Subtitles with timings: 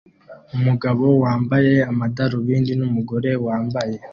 [0.55, 3.95] Umugabo wambaye amadarubindi numugore wambaye